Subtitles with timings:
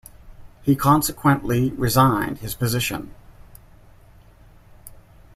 [0.63, 3.13] He consequently resigned his position.